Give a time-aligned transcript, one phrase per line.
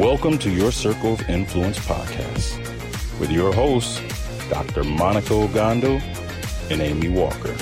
[0.00, 2.58] Welcome to your Circle of Influence podcast
[3.20, 4.00] with your hosts,
[4.48, 4.82] Dr.
[4.82, 6.00] Monica Ogando
[6.70, 7.54] and Amy Walker.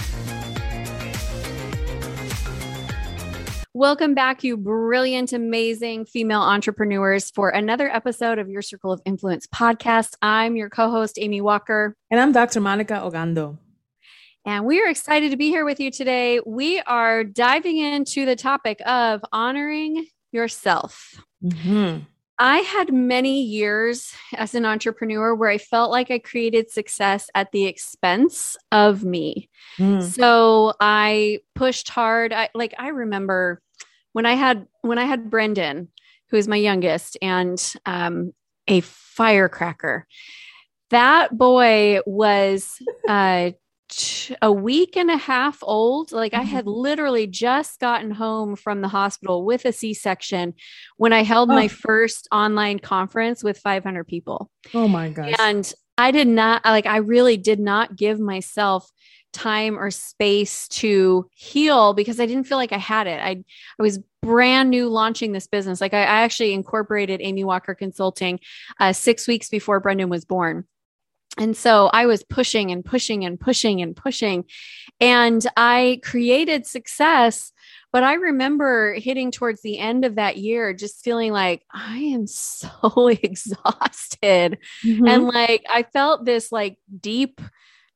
[3.74, 9.48] Welcome back, you brilliant, amazing female entrepreneurs, for another episode of your Circle of Influence
[9.48, 10.14] podcast.
[10.23, 11.97] I'm your co host, Amy Walker.
[12.09, 12.61] And I'm Dr.
[12.61, 13.59] Monica Ogando.
[14.45, 16.39] And we are excited to be here with you today.
[16.47, 21.20] We are diving into the topic of honoring yourself.
[21.42, 22.05] Mm-hmm.
[22.39, 27.50] I had many years as an entrepreneur where I felt like I created success at
[27.50, 29.50] the expense of me.
[29.78, 30.03] Mm.
[30.03, 32.33] So I pushed hard.
[32.33, 33.61] I like I remember
[34.12, 35.89] when I had when I had Brendan,
[36.31, 38.33] who is my youngest, and um,
[38.69, 40.06] a firecracker.
[40.91, 42.78] That boy was
[43.09, 43.50] uh,
[44.42, 46.12] a week and a half old.
[46.12, 46.81] Like I had mm-hmm.
[46.81, 50.55] literally just gotten home from the hospital with a C section
[50.97, 51.55] when I held oh.
[51.55, 54.50] my first online conference with 500 people.
[54.75, 55.34] Oh my gosh.
[55.39, 58.89] And I did not, like, I really did not give myself
[59.33, 63.20] time or space to heal because I didn't feel like I had it.
[63.20, 65.81] I, I was brand new launching this business.
[65.81, 68.41] Like I, I actually incorporated Amy Walker Consulting
[68.81, 70.66] uh, six weeks before Brendan was born.
[71.39, 74.44] And so I was pushing and pushing and pushing and pushing.
[75.00, 77.53] And I created success.
[77.91, 82.26] But I remember hitting towards the end of that year, just feeling like I am
[82.26, 84.59] so exhausted.
[84.84, 85.06] Mm-hmm.
[85.06, 87.41] And like I felt this like deep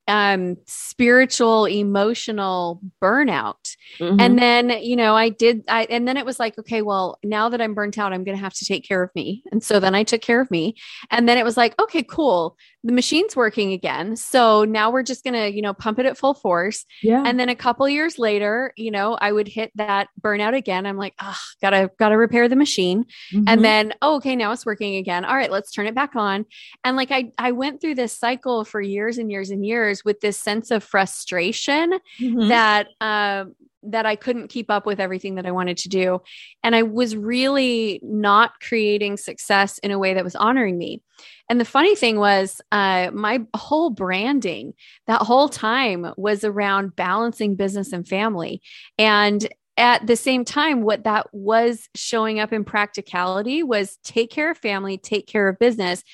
[0.09, 4.19] um spiritual emotional burnout mm-hmm.
[4.19, 7.48] and then you know i did i and then it was like okay well now
[7.48, 9.78] that i'm burnt out i'm going to have to take care of me and so
[9.78, 10.74] then i took care of me
[11.10, 14.16] and then it was like okay cool the machine's working again.
[14.16, 16.84] So now we're just going to, you know, pump it at full force.
[17.03, 17.22] Yeah.
[17.25, 20.84] And then a couple years later, you know, I would hit that burnout again.
[20.84, 23.04] I'm like, oh, gotta, gotta repair the machine.
[23.32, 23.44] Mm-hmm.
[23.47, 25.25] And then, oh, okay, now it's working again.
[25.25, 26.44] All right, let's turn it back on.
[26.82, 30.21] And like, I, I went through this cycle for years and years and years with
[30.21, 32.48] this sense of frustration mm-hmm.
[32.48, 33.54] that, um,
[33.84, 36.22] that I couldn't keep up with everything that I wanted to do.
[36.62, 41.03] And I was really not creating success in a way that was honoring me.
[41.48, 44.75] And the funny thing was, uh, my whole branding
[45.06, 48.62] that whole time was around balancing business and family.
[48.98, 54.50] And at the same time, what that was showing up in practicality was take care
[54.50, 56.04] of family, take care of business,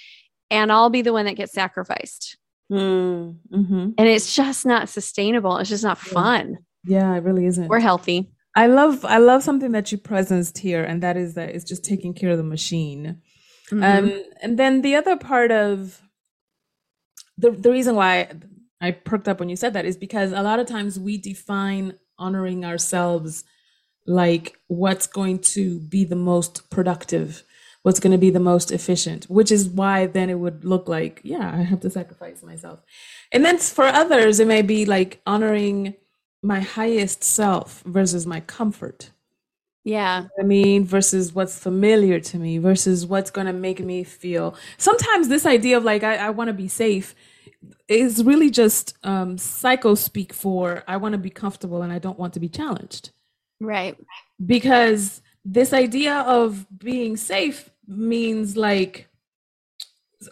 [0.51, 2.39] and I'll be the one that gets sacrificed.
[2.71, 3.91] Mm, mm-hmm.
[3.97, 5.57] And it's just not sustainable.
[5.59, 6.59] It's just not fun.
[6.89, 7.69] Yeah, it really isn't.
[7.69, 8.31] We're healthy.
[8.57, 11.85] I love I love something that you presenced here, and that is that it's just
[11.85, 13.21] taking care of the machine.
[13.71, 13.85] Mm-hmm.
[13.85, 16.01] Um, and then the other part of
[17.37, 18.31] the the reason why
[18.81, 21.95] I perked up when you said that is because a lot of times we define
[22.19, 23.45] honoring ourselves
[24.07, 27.45] like what's going to be the most productive,
[27.83, 31.21] what's going to be the most efficient, which is why then it would look like,
[31.23, 32.83] yeah, I have to sacrifice myself.
[33.31, 35.95] And then for others, it may be like honoring
[36.43, 39.11] my highest self versus my comfort.
[39.85, 40.27] Yeah.
[40.39, 44.55] I mean, versus what's familiar to me, versus what's going to make me feel.
[44.77, 47.15] Sometimes this idea of like, I, I want to be safe
[47.89, 52.19] is really just um, psycho speak for I want to be comfortable and I don't
[52.19, 53.11] want to be challenged.
[53.61, 53.97] Right.
[54.45, 59.09] Because this idea of being safe means like,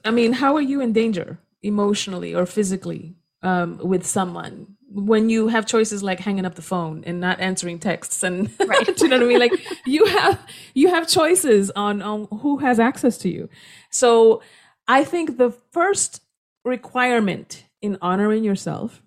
[0.04, 4.75] I mean, how are you in danger emotionally or physically um, with someone?
[4.96, 9.00] When you have choices like hanging up the phone and not answering texts and right.
[9.00, 9.38] you know what I mean?
[9.38, 9.52] Like
[9.84, 10.40] you have
[10.74, 13.48] you have choices on on who has access to you.
[13.90, 14.42] So
[14.88, 16.22] I think the first
[16.64, 19.02] requirement in honoring yourself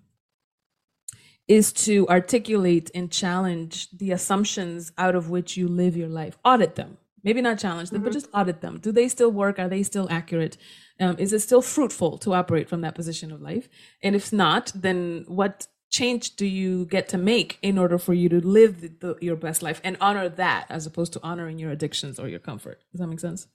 [1.48, 6.38] is to articulate and challenge the assumptions out of which you live your life.
[6.44, 6.98] Audit them.
[7.24, 8.04] Maybe not challenge them, mm-hmm.
[8.04, 8.78] but just audit them.
[8.78, 9.58] Do they still work?
[9.58, 10.56] Are they still accurate?
[11.00, 13.68] Um, is it still fruitful to operate from that position of life?
[14.02, 18.28] And if not, then what change do you get to make in order for you
[18.28, 21.70] to live the, the, your best life and honor that as opposed to honoring your
[21.70, 22.82] addictions or your comfort?
[22.92, 23.48] Does that make sense?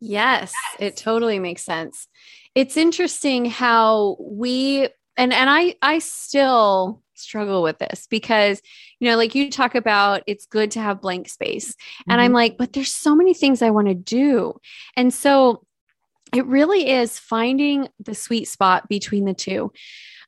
[0.00, 2.08] Yes, it totally makes sense.
[2.54, 8.60] It's interesting how we and and I I still struggle with this because,
[8.98, 11.70] you know, like you talk about it's good to have blank space.
[11.70, 12.10] Mm-hmm.
[12.10, 12.34] And I'm mm-hmm.
[12.34, 14.54] like, but there's so many things I want to do.
[14.96, 15.64] And so
[16.34, 19.72] it really is finding the sweet spot between the two.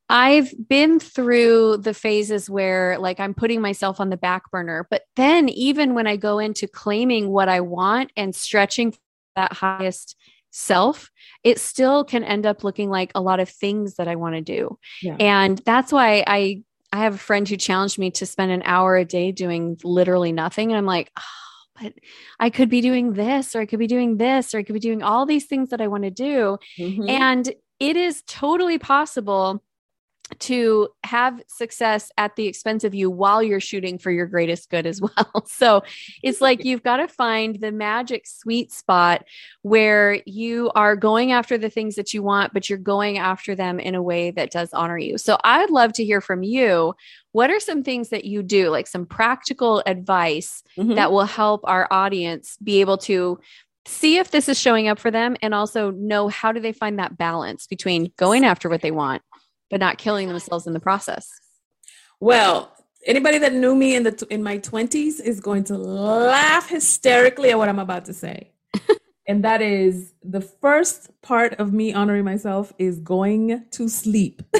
[0.09, 5.03] I've been through the phases where like I'm putting myself on the back burner, but
[5.17, 8.95] then even when I go into claiming what I want and stretching
[9.35, 10.17] that highest
[10.51, 11.11] self,
[11.43, 14.41] it still can end up looking like a lot of things that I want to
[14.41, 14.79] do.
[15.03, 15.17] Yeah.
[15.19, 16.63] And that's why I
[16.93, 20.31] I have a friend who challenged me to spend an hour a day doing literally
[20.31, 21.23] nothing and I'm like, oh,
[21.81, 21.95] but
[22.41, 24.81] I could be doing this or I could be doing this or I could be
[24.81, 26.59] doing all these things that I want to do.
[26.79, 27.09] Mm-hmm.
[27.09, 29.63] And it is totally possible
[30.41, 34.87] to have success at the expense of you while you're shooting for your greatest good
[34.87, 35.47] as well.
[35.47, 35.83] So
[36.23, 39.25] it's like you've got to find the magic sweet spot
[39.63, 43.79] where you are going after the things that you want, but you're going after them
[43.79, 45.19] in a way that does honor you.
[45.19, 46.95] So I'd love to hear from you.
[47.33, 50.95] What are some things that you do, like some practical advice mm-hmm.
[50.95, 53.39] that will help our audience be able to
[53.87, 56.99] see if this is showing up for them and also know how do they find
[56.99, 59.23] that balance between going after what they want
[59.71, 61.29] but not killing themselves in the process.
[62.21, 62.73] Well,
[63.07, 67.59] anybody that knew me in the in my 20s is going to laugh hysterically at
[67.59, 68.53] what I'm about to say.
[69.29, 74.43] and that is the first part of me honoring myself is going to sleep.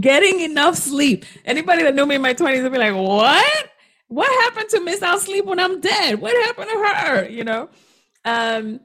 [0.00, 1.24] Getting enough sleep.
[1.44, 3.70] Anybody that knew me in my 20s would be like, "What?
[4.08, 6.20] What happened to miss out sleep when I'm dead?
[6.20, 7.68] What happened to her?" You know.
[8.24, 8.80] Um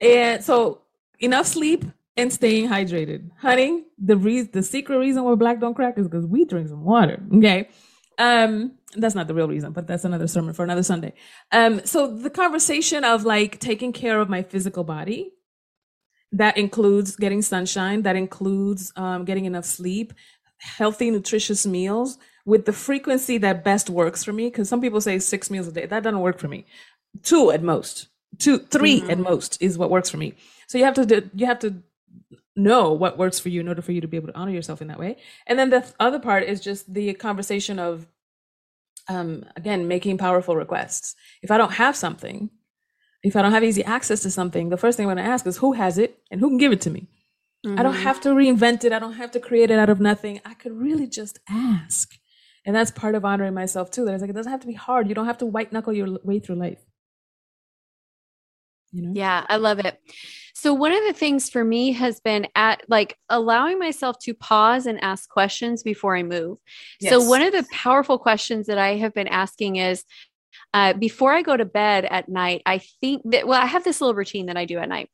[0.00, 0.82] and so
[1.18, 1.84] enough sleep
[2.16, 3.30] and staying hydrated.
[3.38, 6.84] Honey, the reason the secret reason why black don't crack is because we drink some
[6.84, 7.22] water.
[7.32, 7.68] Okay.
[8.18, 11.12] Um, that's not the real reason, but that's another sermon for another Sunday.
[11.52, 15.32] Um, so the conversation of like taking care of my physical body,
[16.32, 20.12] that includes getting sunshine, that includes um, getting enough sleep,
[20.58, 24.46] healthy, nutritious meals with the frequency that best works for me.
[24.46, 25.86] Because some people say six meals a day.
[25.86, 26.66] That doesn't work for me.
[27.22, 28.08] Two at most,
[28.38, 29.10] two, three mm-hmm.
[29.10, 30.34] at most is what works for me.
[30.68, 31.82] So you have to do, you have to
[32.54, 34.80] know what works for you in order for you to be able to honor yourself
[34.80, 35.16] in that way.
[35.46, 38.06] And then the other part is just the conversation of,
[39.08, 41.14] um, again, making powerful requests.
[41.42, 42.50] If I don't have something,
[43.22, 45.46] if I don't have easy access to something, the first thing I'm going to ask
[45.46, 47.08] is who has it and who can give it to me.
[47.66, 47.78] Mm-hmm.
[47.78, 48.02] I don't mm-hmm.
[48.02, 48.92] have to reinvent it.
[48.92, 50.40] I don't have to create it out of nothing.
[50.44, 52.14] I could really just ask.
[52.64, 54.04] And that's part of honoring myself too.
[54.04, 55.08] That it's like, it doesn't have to be hard.
[55.08, 56.84] You don't have to white knuckle your way through life.
[58.92, 59.12] You know?
[59.14, 60.00] Yeah, I love it.
[60.66, 64.86] So one of the things for me has been at like allowing myself to pause
[64.86, 66.58] and ask questions before I move.
[66.98, 67.12] Yes.
[67.12, 70.02] So one of the powerful questions that I have been asking is
[70.74, 74.00] uh, before I go to bed at night, I think that well, I have this
[74.00, 75.08] little routine that I do at night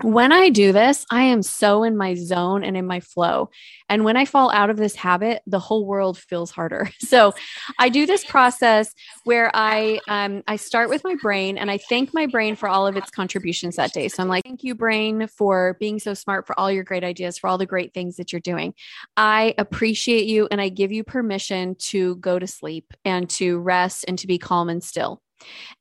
[0.00, 3.50] when I do this, I am so in my zone and in my flow.
[3.90, 6.88] And when I fall out of this habit, the whole world feels harder.
[7.12, 7.34] So
[7.78, 8.94] I do this process
[9.24, 12.86] where I um, I start with my brain and I thank my brain for all
[12.86, 14.08] of its contributions that day.
[14.08, 17.36] So I'm like, thank you, brain, for being so smart, for all your great ideas,
[17.36, 18.72] for all the great things that you're doing.
[19.18, 24.06] I appreciate you and I give you permission to go to sleep and to rest
[24.08, 25.20] and to be calm and still.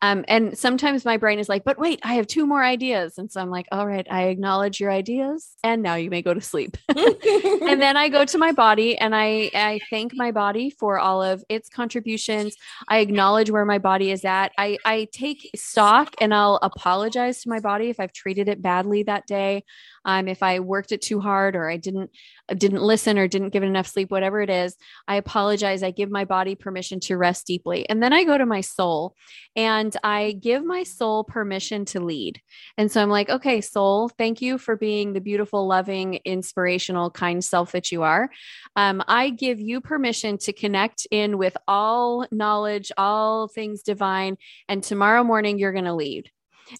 [0.02, 3.18] Um, and sometimes my brain is like, but wait, I have two more ideas.
[3.18, 6.34] And so I'm like, all right, I acknowledge your ideas and now you may go
[6.34, 6.78] to sleep.
[6.90, 11.22] and then I go to my body and I, I thank my body for all
[11.22, 12.56] of its contributions.
[12.88, 14.52] I acknowledge where my body is at.
[14.58, 19.04] I, I take stock and I'll apologize to my body if I've treated it badly
[19.04, 19.64] that day
[20.06, 22.12] um, if I worked it too hard or I didn't
[22.56, 24.76] didn't listen or didn't give it enough sleep, whatever it is,
[25.08, 25.84] I apologize.
[25.84, 29.16] I give my body permission to rest deeply, and then I go to my soul
[29.56, 32.42] and I give my soul permission to lead.
[32.78, 37.44] And so I'm like, okay, soul, thank you for being the beautiful, loving, inspirational, kind
[37.44, 38.30] self that you are.
[38.76, 44.84] Um, I give you permission to connect in with all knowledge, all things divine, and
[44.84, 46.32] tomorrow morning you're going to lead.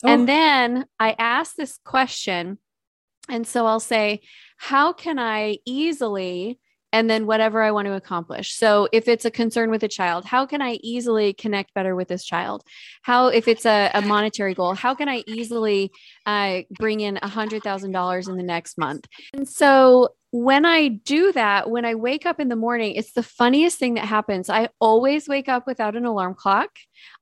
[0.04, 0.08] Oh.
[0.08, 2.58] And then I ask this question
[3.30, 4.22] and so I'll say,
[4.58, 6.60] how can I easily
[6.94, 8.54] and then whatever I want to accomplish.
[8.54, 12.08] So if it's a concern with a child, how can I easily connect better with
[12.08, 12.64] this child?
[13.02, 15.92] How, if it's a, a monetary goal, how can I easily
[16.26, 19.08] uh, bring in a hundred thousand dollars in the next month?
[19.34, 23.24] And so when I do that, when I wake up in the morning, it's the
[23.24, 24.50] funniest thing that happens.
[24.50, 26.70] I always wake up without an alarm clock.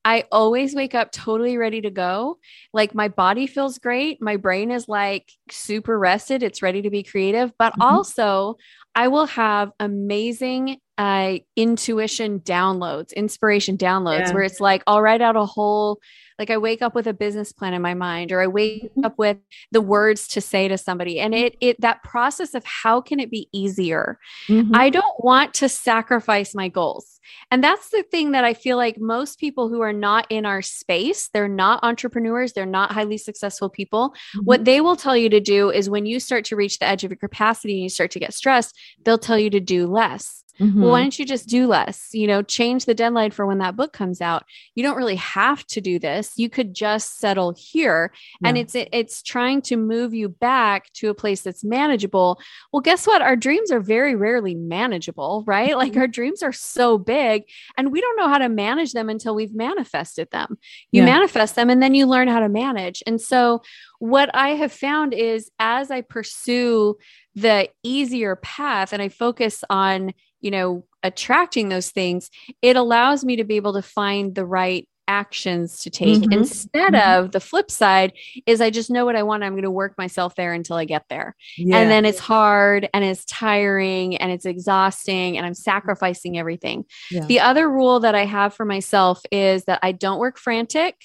[0.05, 2.37] I always wake up totally ready to go.
[2.71, 4.21] Like my body feels great.
[4.21, 6.43] My brain is like super rested.
[6.43, 7.51] It's ready to be creative.
[7.57, 7.81] But mm-hmm.
[7.81, 8.57] also,
[8.99, 14.33] I will have amazing uh, intuition downloads, inspiration downloads, yeah.
[14.33, 16.01] where it's like I'll write out a whole
[16.39, 19.05] Like I wake up with a business plan in my mind or I wake mm-hmm.
[19.05, 19.37] up with
[19.71, 21.19] the words to say to somebody.
[21.19, 24.17] And it it that process of how can it be easier?
[24.47, 24.73] Mm-hmm.
[24.73, 27.19] I don't want to sacrifice my goals.
[27.51, 30.61] And that's the thing that I feel like most people who are not in our
[30.61, 34.09] space, they're not entrepreneurs, they're not highly successful people.
[34.09, 34.45] Mm-hmm.
[34.45, 37.03] What they will tell you to do is when you start to reach the edge
[37.03, 40.43] of your capacity and you start to get stressed, they'll tell you to do less.
[40.59, 40.81] Mm-hmm.
[40.81, 42.09] Well, why don't you just do less?
[42.11, 44.43] You know, change the deadline for when that book comes out.
[44.75, 46.33] You don't really have to do this.
[46.35, 48.11] You could just settle here.
[48.41, 48.49] Yeah.
[48.49, 52.39] And it's it, it's trying to move you back to a place that's manageable.
[52.73, 53.21] Well, guess what?
[53.21, 55.77] Our dreams are very rarely manageable, right?
[55.77, 56.01] Like mm-hmm.
[56.01, 57.43] our dreams are so big
[57.77, 60.57] and we don't know how to manage them until we've manifested them.
[60.91, 61.13] You yeah.
[61.13, 63.01] manifest them and then you learn how to manage.
[63.07, 63.61] And so
[63.99, 66.97] what I have found is as I pursue
[67.35, 72.29] the easier path and I focus on you know, attracting those things,
[72.61, 76.31] it allows me to be able to find the right actions to take mm-hmm.
[76.31, 77.25] instead mm-hmm.
[77.25, 78.13] of the flip side
[78.45, 79.43] is I just know what I want.
[79.43, 81.35] I'm going to work myself there until I get there.
[81.57, 81.77] Yeah.
[81.77, 86.85] And then it's hard and it's tiring and it's exhausting and I'm sacrificing everything.
[87.09, 87.25] Yeah.
[87.25, 90.95] The other rule that I have for myself is that I don't work frantic.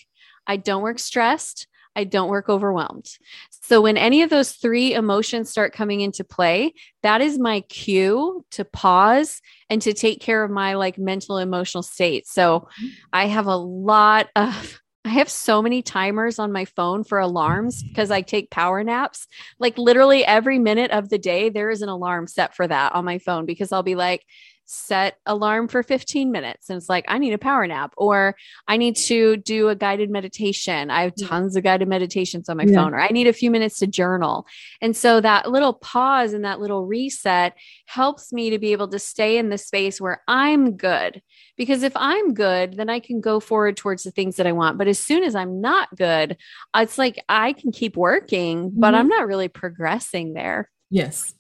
[0.47, 1.67] I don't work stressed.
[1.97, 3.09] I don't work overwhelmed.
[3.51, 8.45] So when any of those three emotions start coming into play, that is my cue
[8.53, 12.27] to pause and to take care of my like mental emotional state.
[12.27, 12.87] So mm-hmm.
[13.13, 17.83] I have a lot of I have so many timers on my phone for alarms
[17.83, 19.27] because I take power naps.
[19.59, 23.05] Like literally every minute of the day, there is an alarm set for that on
[23.05, 24.25] my phone because I'll be like,
[24.67, 28.35] set alarm for 15 minutes and it's like i need a power nap or
[28.67, 30.91] i need to do a guided meditation.
[30.91, 32.75] I have tons of guided meditations on my yeah.
[32.77, 34.47] phone or i need a few minutes to journal.
[34.81, 37.55] And so that little pause and that little reset
[37.87, 41.23] helps me to be able to stay in the space where i'm good.
[41.57, 44.79] Because if i'm good then i can go forward towards the things that i want.
[44.79, 46.37] But as soon as i'm not good
[46.75, 48.97] it's like i can keep working but mm-hmm.
[48.97, 50.71] i'm not really progressing there.
[50.91, 51.35] Yes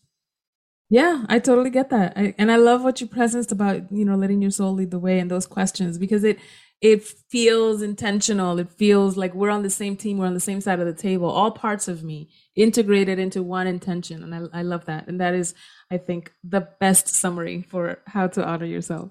[0.94, 2.12] yeah, I totally get that.
[2.16, 4.98] I, and I love what you presenced about, you know, letting your soul lead the
[5.00, 6.38] way in those questions because it
[6.80, 8.60] it feels intentional.
[8.60, 10.94] It feels like we're on the same team, we're on the same side of the
[10.94, 14.22] table, all parts of me integrated into one intention.
[14.22, 15.08] And I, I love that.
[15.08, 15.52] And that is,
[15.90, 19.10] I think, the best summary for how to honor yourself.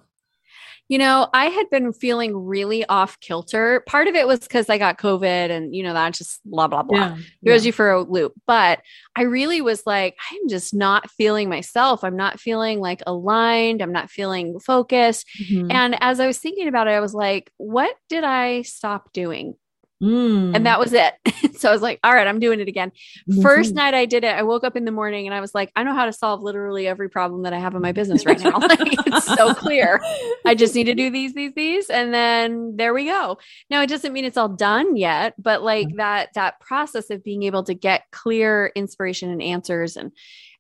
[0.90, 3.84] You know, I had been feeling really off kilter.
[3.88, 6.84] Part of it was because I got COVID and, you know, that just blah, blah,
[6.84, 6.98] blah.
[6.98, 7.68] Yeah, throws yeah.
[7.68, 8.34] you for a loop.
[8.46, 8.82] But
[9.16, 12.04] I really was like, I'm just not feeling myself.
[12.04, 13.82] I'm not feeling like aligned.
[13.82, 15.26] I'm not feeling focused.
[15.42, 15.72] Mm-hmm.
[15.72, 19.56] And as I was thinking about it, I was like, what did I stop doing?
[20.04, 20.54] Mm.
[20.54, 21.14] And that was it.
[21.58, 22.92] so I was like, all right, I'm doing it again.
[23.30, 23.42] Mm-hmm.
[23.42, 25.72] First night I did it, I woke up in the morning and I was like,
[25.78, 28.40] I know how to solve literally every problem that I have in my business right
[28.40, 28.58] now.
[28.60, 30.02] like, it's so clear.
[30.46, 31.90] I just need to do these, these, these.
[31.90, 33.38] And then there we go.
[33.70, 35.98] Now it doesn't mean it's all done yet, but like mm-hmm.
[35.98, 40.12] that, that process of being able to get clear inspiration and answers and,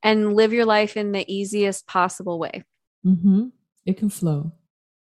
[0.02, 2.64] and live your life in the easiest possible way.
[3.06, 3.48] Mm-hmm.
[3.86, 4.54] It can flow.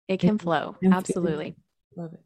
[0.10, 0.76] It can it flow.
[0.84, 1.56] Absolutely.
[1.96, 2.25] Love it.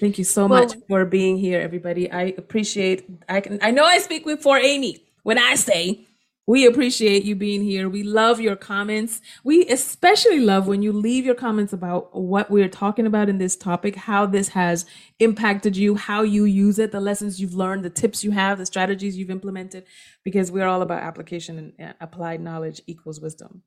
[0.00, 2.10] Thank you so well, much for being here, everybody.
[2.10, 3.08] I appreciate.
[3.28, 3.58] I can.
[3.62, 6.06] I know I speak with for Amy when I say
[6.46, 7.88] we appreciate you being here.
[7.88, 9.20] We love your comments.
[9.44, 13.54] We especially love when you leave your comments about what we're talking about in this
[13.54, 14.84] topic, how this has
[15.20, 18.66] impacted you, how you use it, the lessons you've learned, the tips you have, the
[18.66, 19.84] strategies you've implemented,
[20.24, 23.62] because we're all about application and applied knowledge equals wisdom.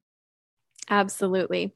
[0.90, 1.74] Absolutely.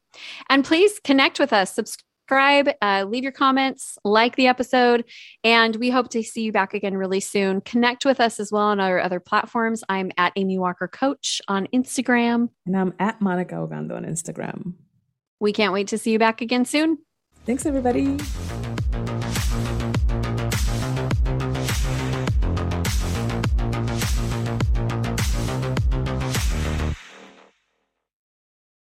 [0.50, 1.74] And please connect with us.
[1.74, 5.04] Subscribe subscribe, uh, leave your comments, like the episode,
[5.44, 7.60] and we hope to see you back again really soon.
[7.62, 9.84] Connect with us as well on our other platforms.
[9.90, 12.50] I'm at Amy Walker Coach on Instagram.
[12.68, 14.74] And I'm at Monica Ogando on Instagram.
[15.40, 17.00] We can't wait to see you back again soon.
[17.46, 18.20] Thanks, everybody.